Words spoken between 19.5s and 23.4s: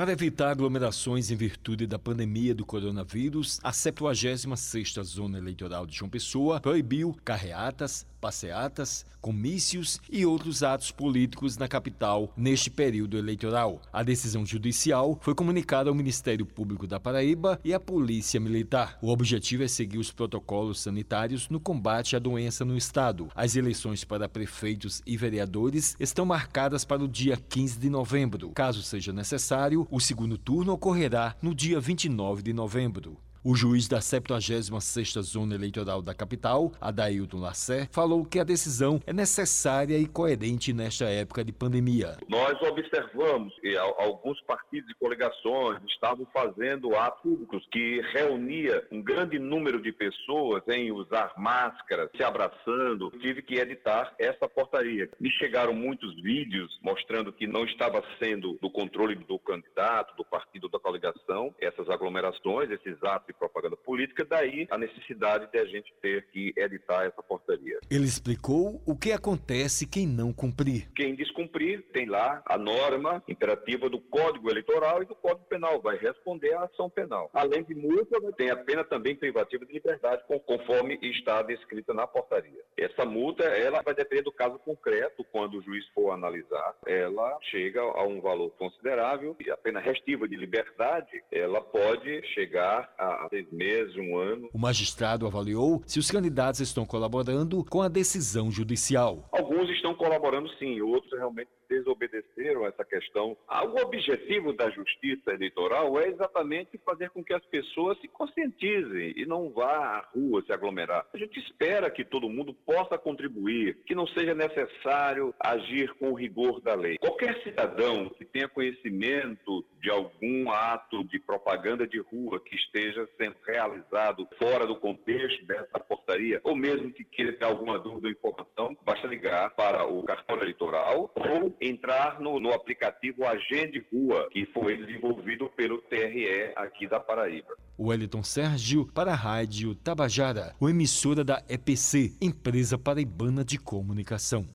é seguir os protocolos sanitários no combate à doença no estado.